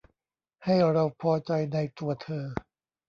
[0.65, 2.45] ให้เราพอใจในตัวเธอ